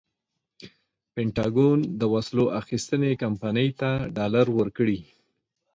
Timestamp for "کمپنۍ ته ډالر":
3.23-4.45